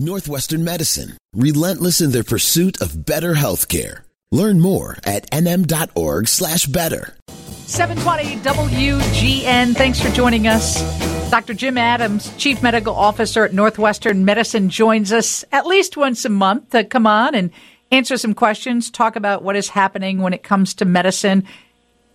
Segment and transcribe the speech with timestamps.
[0.00, 4.04] Northwestern Medicine, relentless in their pursuit of better healthcare.
[4.32, 7.14] Learn more at nm.org slash better.
[7.66, 9.74] 720 WGN.
[9.74, 10.80] Thanks for joining us.
[11.30, 11.52] Dr.
[11.52, 16.70] Jim Adams, Chief Medical Officer at Northwestern Medicine, joins us at least once a month
[16.70, 17.50] to come on and
[17.92, 21.44] answer some questions, talk about what is happening when it comes to medicine.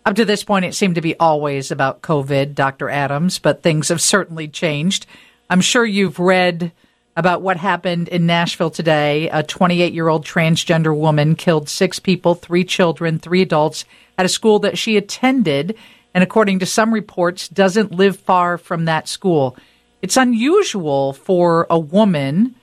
[0.08, 2.90] Up to this point, it seemed to be always about COVID, Dr.
[2.90, 5.06] Adams, but things have certainly changed.
[5.52, 6.72] I'm sure you've read
[7.16, 9.30] about what happened in Nashville today.
[9.30, 13.86] A 28 year old transgender woman killed six people, three children, three adults
[14.18, 15.76] at a school that she attended,
[16.14, 19.58] and according to some reports, doesn't live far from that school.
[20.02, 22.56] It's unusual for a woman,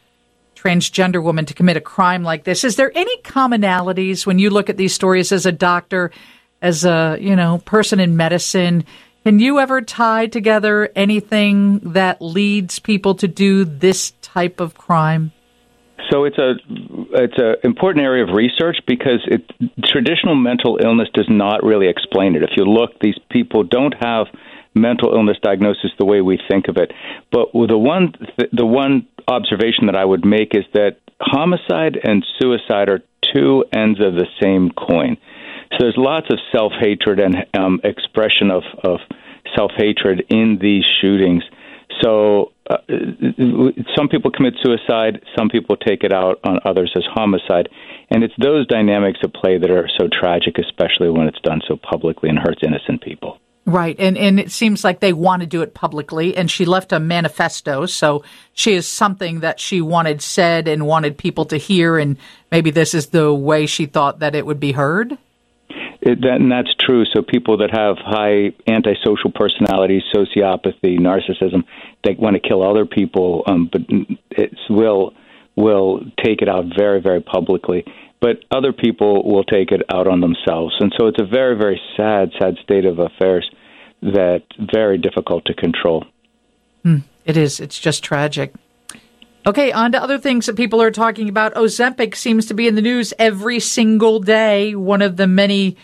[0.55, 2.65] transgender woman, to commit a crime like this.
[2.65, 6.11] Is there any commonalities when you look at these stories as a doctor,
[6.61, 8.85] as a you know person in medicine?
[9.25, 15.33] Can you ever tie together anything that leads people to do this type of crime?
[16.11, 16.55] So it's a
[17.15, 19.51] it's an important area of research because it,
[19.85, 22.43] traditional mental illness does not really explain it.
[22.43, 24.27] If you look, these people don't have
[24.75, 26.93] mental illness diagnosis the way we think of it.
[27.31, 28.13] But the one
[28.53, 33.01] the one observation that I would make is that homicide and suicide are
[33.35, 35.17] two ends of the same coin.
[35.73, 38.99] So there's lots of self hatred and um, expression of, of
[39.57, 41.45] self hatred in these shootings.
[42.03, 47.69] So uh, some people commit suicide, some people take it out on others as homicide.
[48.11, 51.77] And it's those dynamics at play that are so tragic, especially when it's done so
[51.77, 53.39] publicly and hurts innocent people.
[53.65, 56.37] Right, and and it seems like they want to do it publicly.
[56.37, 61.17] And she left a manifesto, so she is something that she wanted said and wanted
[61.17, 61.97] people to hear.
[61.97, 62.17] And
[62.51, 65.17] maybe this is the way she thought that it would be heard.
[66.05, 67.05] It, that, and that's true.
[67.05, 71.63] So people that have high antisocial personalities, sociopathy, narcissism,
[72.03, 73.83] they want to kill other people, um, but
[74.31, 75.15] it will
[75.55, 77.85] will take it out very, very publicly.
[78.21, 81.81] But other people will take it out on themselves, and so it's a very, very
[81.97, 83.49] sad, sad state of affairs
[84.03, 84.43] that
[84.73, 86.05] very difficult to control.
[86.83, 87.61] Hmm, it is.
[87.61, 88.53] It's just tragic.
[89.45, 91.55] Okay, on to other things that people are talking about.
[91.55, 94.77] Ozempic seems to be in the news every single day.
[94.77, 95.77] One of the many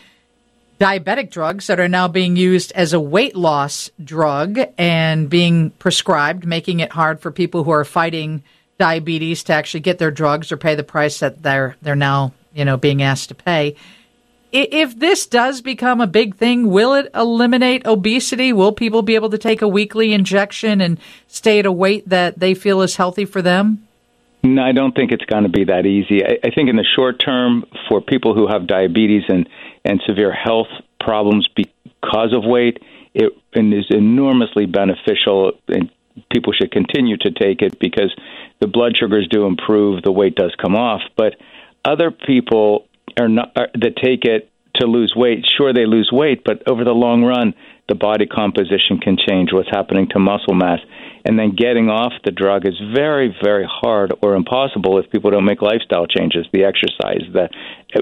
[0.78, 6.46] diabetic drugs that are now being used as a weight loss drug and being prescribed,
[6.46, 8.44] making it hard for people who are fighting
[8.78, 12.64] diabetes to actually get their drugs or pay the price that they're they're now you
[12.64, 13.74] know being asked to pay.
[14.50, 18.52] If this does become a big thing, will it eliminate obesity?
[18.52, 22.38] Will people be able to take a weekly injection and stay at a weight that
[22.38, 23.86] they feel is healthy for them?
[24.42, 26.24] No, I don't think it's going to be that easy.
[26.24, 29.48] I, I think in the short term, for people who have diabetes and
[29.84, 30.68] and severe health
[31.00, 32.78] problems because of weight,
[33.14, 35.90] it is enormously beneficial, and
[36.32, 38.14] people should continue to take it because
[38.60, 41.02] the blood sugars do improve, the weight does come off.
[41.16, 41.36] But
[41.84, 42.87] other people
[43.18, 45.44] are not are, that take it to lose weight.
[45.56, 47.54] Sure, they lose weight, but over the long run,
[47.88, 49.50] the body composition can change.
[49.52, 50.80] What's happening to muscle mass?
[51.28, 55.44] and then getting off the drug is very, very hard or impossible if people don't
[55.44, 57.48] make lifestyle changes, the exercise, the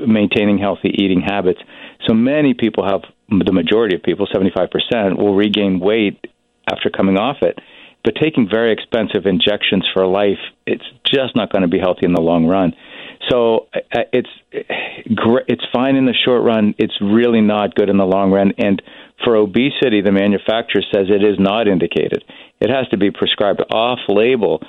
[0.07, 1.59] maintaining healthy eating habits.
[2.07, 6.25] So many people have, the majority of people, 75%, will regain weight
[6.71, 7.59] after coming off it.
[8.07, 12.15] But taking very expensive injections for life, it's just not going to be healthy in
[12.15, 12.73] the long run.
[13.29, 16.75] So uh, it's it's fine in the short run.
[16.79, 18.53] It's really not good in the long run.
[18.57, 18.81] And
[19.25, 22.25] for obesity, the manufacturer says it is not indicated
[22.61, 24.63] it has to be prescribed off label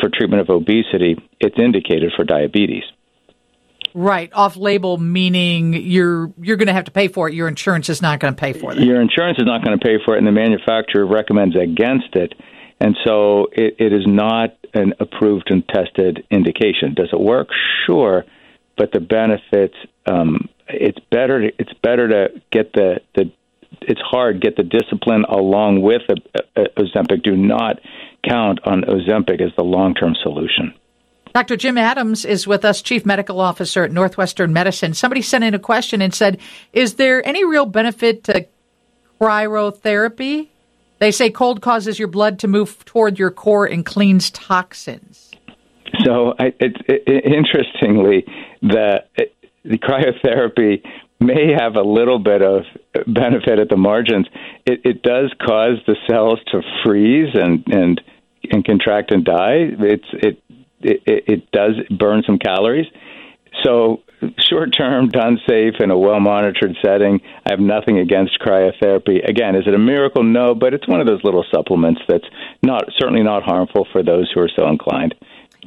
[0.00, 1.16] for treatment of obesity.
[1.40, 2.84] It's indicated for diabetes.
[3.96, 7.34] Right, off label meaning you're you're going to have to pay for it.
[7.34, 8.80] Your insurance is not going to pay for it.
[8.80, 12.34] Your insurance is not going to pay for it, and the manufacturer recommends against it,
[12.80, 16.94] and so it, it is not an approved and tested indication.
[16.94, 17.48] Does it work?
[17.86, 18.24] Sure,
[18.76, 19.76] but the benefits.
[20.06, 21.42] Um, it's better.
[21.42, 23.30] To, it's better to get the the
[23.82, 24.40] it's hard.
[24.40, 26.02] Get the discipline along with
[26.56, 27.22] Ozempic.
[27.22, 27.80] Do not
[28.28, 30.74] count on Ozempic as the long term solution.
[31.34, 31.56] Dr.
[31.56, 34.94] Jim Adams is with us, Chief Medical Officer at Northwestern Medicine.
[34.94, 36.38] Somebody sent in a question and said,
[36.72, 38.46] Is there any real benefit to
[39.20, 40.50] cryotherapy?
[41.04, 45.32] They say cold causes your blood to move toward your core and cleans toxins.
[46.02, 48.24] So, I, it, it, interestingly,
[48.62, 49.04] the,
[49.66, 50.82] the cryotherapy
[51.20, 52.62] may have a little bit of
[53.06, 54.26] benefit at the margins.
[54.64, 58.00] It, it does cause the cells to freeze and and
[58.50, 59.76] and contract and die.
[59.78, 60.42] It's it
[60.80, 62.86] it, it does burn some calories.
[63.62, 64.00] So
[64.38, 67.20] short term, done safe in a well monitored setting.
[67.46, 69.28] I have nothing against cryotherapy.
[69.28, 70.22] Again, is it a miracle?
[70.22, 72.26] No, but it's one of those little supplements that's
[72.62, 75.14] not certainly not harmful for those who are so inclined.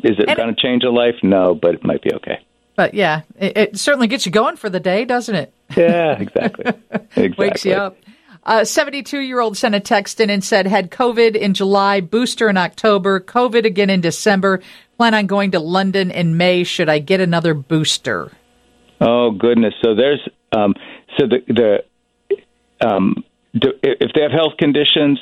[0.04, 1.15] Is it going to change a life?
[1.24, 2.39] No, but it might be okay.
[2.75, 5.54] But yeah, it, it, certainly gets you going for the day, doesn't it?
[5.75, 6.65] Yeah, exactly.
[6.92, 7.33] exactly.
[7.38, 7.98] Wakes you up.
[8.44, 12.50] A 72 year old sent a text in and said, had COVID in July, booster
[12.50, 14.62] in October, COVID again in December,
[14.95, 16.63] plan on going to London in May.
[16.63, 18.31] Should I get another booster?
[18.99, 19.73] Oh, goodness.
[19.83, 20.21] So there's,
[20.55, 20.73] um,
[21.17, 23.23] so the, the, um,
[23.53, 25.19] do, if they have health conditions,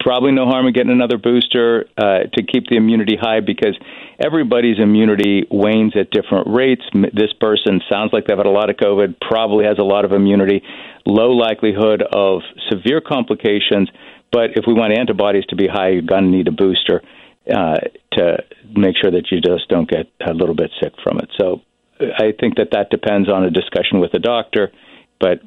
[0.00, 3.76] probably no harm in getting another booster uh, to keep the immunity high because
[4.18, 6.82] everybody's immunity wanes at different rates.
[6.92, 10.12] This person sounds like they've had a lot of COVID, probably has a lot of
[10.12, 10.62] immunity,
[11.06, 12.40] low likelihood of
[12.70, 13.90] severe complications.
[14.32, 17.02] But if we want antibodies to be high, you're going to need a booster
[17.50, 17.78] uh,
[18.12, 18.38] to
[18.74, 21.30] make sure that you just don't get a little bit sick from it.
[21.38, 21.60] So
[22.00, 24.72] I think that that depends on a discussion with a doctor,
[25.18, 25.40] but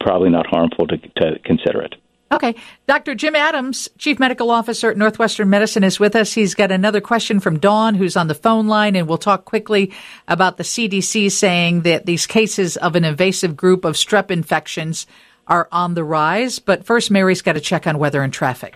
[0.00, 1.94] probably not harmful to, to consider it.
[2.30, 2.54] Okay.
[2.86, 3.14] Dr.
[3.14, 6.34] Jim Adams, Chief Medical Officer at Northwestern Medicine, is with us.
[6.34, 9.92] He's got another question from Dawn, who's on the phone line, and we'll talk quickly
[10.26, 15.06] about the CDC saying that these cases of an invasive group of strep infections
[15.46, 16.58] are on the rise.
[16.58, 18.74] But first, Mary's got to check on weather and traffic.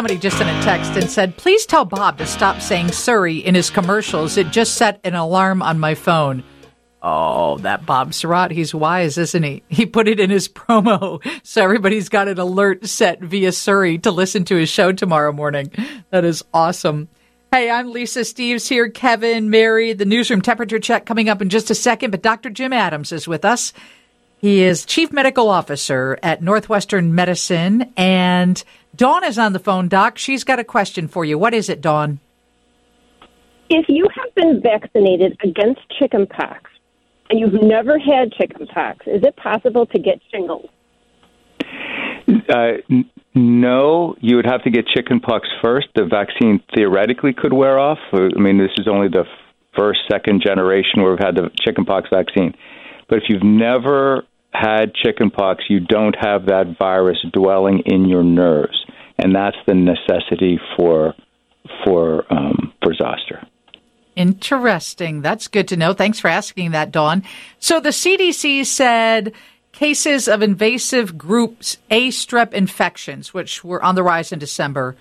[0.00, 3.54] Somebody just sent a text and said, Please tell Bob to stop saying Siri in
[3.54, 4.38] his commercials.
[4.38, 6.42] It just set an alarm on my phone.
[7.02, 9.62] Oh, that Bob Sirott, he's wise, isn't he?
[9.68, 11.22] He put it in his promo.
[11.44, 15.70] So everybody's got an alert set via Siri to listen to his show tomorrow morning.
[16.08, 17.10] That is awesome.
[17.52, 18.88] Hey, I'm Lisa Steves here.
[18.88, 22.48] Kevin, Mary, the newsroom temperature check coming up in just a second, but Dr.
[22.48, 23.74] Jim Adams is with us.
[24.40, 27.92] He is Chief Medical Officer at Northwestern Medicine.
[27.94, 28.62] And
[28.96, 30.16] Dawn is on the phone, Doc.
[30.16, 31.36] She's got a question for you.
[31.36, 32.20] What is it, Dawn?
[33.68, 36.70] If you have been vaccinated against chickenpox,
[37.28, 40.70] and you've never had chickenpox, is it possible to get shingles?
[42.48, 45.88] Uh, n- no, you would have to get chickenpox first.
[45.94, 47.98] The vaccine theoretically could wear off.
[48.10, 49.24] Uh, I mean, this is only the
[49.76, 52.54] first, second generation where we've had the chickenpox vaccine.
[53.08, 58.84] But if you've never had chickenpox, you don't have that virus dwelling in your nerves,
[59.18, 61.14] and that's the necessity for
[61.84, 63.46] for um, for zoster.
[64.16, 65.22] Interesting.
[65.22, 65.92] That's good to know.
[65.92, 67.22] Thanks for asking that, Dawn.
[67.58, 69.32] So the CDC said
[69.72, 74.96] cases of invasive groups A strep infections, which were on the rise in December,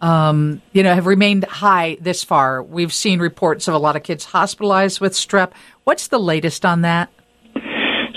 [0.00, 2.62] um, you know, have remained high this far.
[2.62, 5.52] We've seen reports of a lot of kids hospitalized with strep.
[5.84, 7.10] What's the latest on that?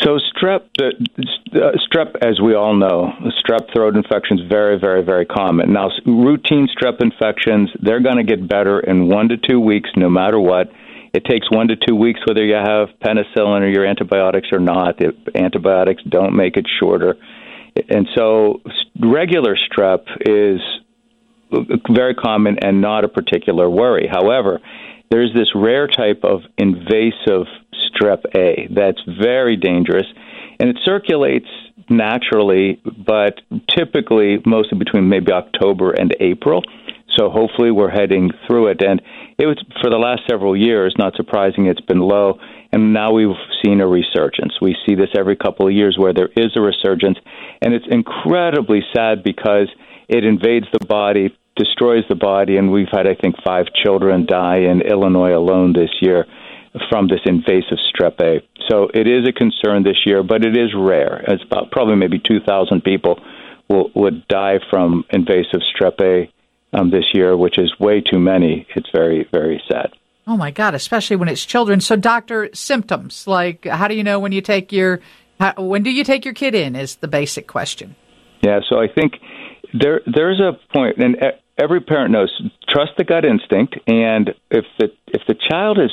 [0.06, 3.12] So strep, uh, strep, as we all know,
[3.44, 5.74] strep throat infections very, very, very common.
[5.74, 10.08] Now, routine strep infections, they're going to get better in one to two weeks, no
[10.08, 10.70] matter what.
[11.16, 15.00] It takes one to two weeks whether you have penicillin or your antibiotics or not.
[15.00, 17.16] The antibiotics don't make it shorter.
[17.90, 18.62] And so
[19.02, 20.62] regular strep is
[21.90, 24.08] very common and not a particular worry.
[24.12, 24.60] However,
[25.16, 27.48] there's this rare type of invasive
[27.88, 30.06] strep A that's very dangerous,
[30.60, 31.48] and it circulates
[31.90, 33.40] naturally, but
[33.70, 36.64] typically mostly between maybe October and April.
[37.12, 38.82] So hopefully we're heading through it.
[38.82, 39.02] And
[39.38, 42.38] it was for the last several years, not surprising, it's been low.
[42.74, 44.60] And now we've seen a resurgence.
[44.62, 47.20] We see this every couple of years where there is a resurgence.
[47.62, 49.70] And it's incredibly sad because
[50.10, 52.58] it invades the body, destroys the body.
[52.58, 56.26] And we've had, I think, five children die in Illinois alone this year
[56.90, 58.46] from this invasive strep A.
[58.70, 61.24] So it is a concern this year, but it is rare.
[61.28, 63.20] It's about probably maybe 2,000 people
[63.70, 66.32] will, would die from invasive strep A
[66.78, 68.68] um, this year, which is way too many.
[68.76, 69.92] It's very, very sad.
[70.28, 71.80] Oh my God, especially when it's children.
[71.82, 75.00] So, doctor, symptoms like how do you know when you take your
[75.40, 76.76] how, when do you take your kid in?
[76.76, 77.96] Is the basic question.
[78.42, 79.14] Yeah, so I think
[79.80, 81.16] there there's a point, and
[81.58, 82.32] every parent knows
[82.70, 85.92] trust the gut instinct, and if the if the child is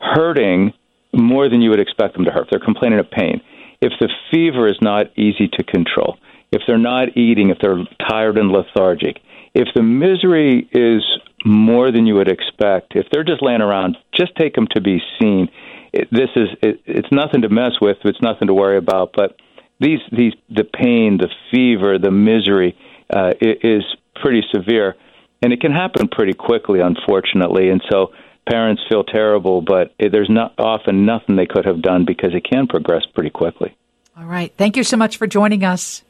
[0.00, 0.72] hurting
[1.12, 2.44] more than you would expect them to hurt.
[2.44, 3.40] If they're complaining of pain.
[3.80, 6.18] If the fever is not easy to control,
[6.50, 9.20] if they're not eating, if they're tired and lethargic,
[9.54, 11.02] if the misery is
[11.44, 15.00] more than you would expect, if they're just laying around, just take them to be
[15.20, 15.48] seen.
[15.92, 17.98] It, this is it, it's nothing to mess with.
[18.04, 19.12] It's nothing to worry about.
[19.16, 19.36] But
[19.80, 22.76] these these the pain, the fever, the misery
[23.10, 23.84] uh, is
[24.22, 24.94] pretty severe,
[25.42, 27.70] and it can happen pretty quickly, unfortunately.
[27.70, 28.12] And so
[28.48, 32.66] parents feel terrible, but there's not often nothing they could have done because it can
[32.66, 33.76] progress pretty quickly.
[34.16, 34.52] All right.
[34.56, 36.02] Thank you so much for joining us.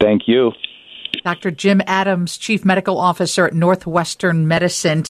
[0.00, 0.52] Thank you.
[1.24, 1.50] Dr.
[1.50, 5.02] Jim Adams, Chief Medical Officer at Northwestern Medicine.